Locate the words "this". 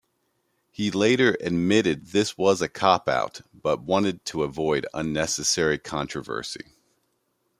2.07-2.35